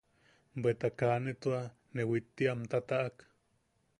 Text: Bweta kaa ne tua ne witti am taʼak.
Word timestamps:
Bweta 0.61 0.89
kaa 0.99 1.17
ne 1.23 1.33
tua 1.41 1.61
ne 1.93 2.01
witti 2.09 2.43
am 2.51 2.61
taʼak. 2.71 3.15